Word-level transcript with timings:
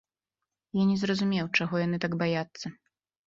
Я 0.81 0.85
не 0.91 0.95
зразумеў, 1.01 1.51
чаго 1.59 1.81
яны 1.83 1.97
так 2.05 2.17
баяцца. 2.23 2.65